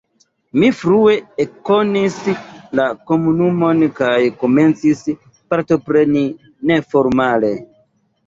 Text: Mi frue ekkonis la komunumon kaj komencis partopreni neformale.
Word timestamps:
Mi 0.61 0.67
frue 0.75 1.17
ekkonis 1.43 2.15
la 2.79 2.85
komunumon 3.11 3.83
kaj 3.99 4.17
komencis 4.43 5.03
partopreni 5.53 6.25
neformale. 6.73 7.53